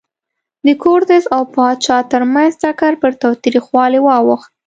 [0.65, 4.51] د کورتس او پاچا ترمنځ ټکر پر تاوتریخوالي واوښت.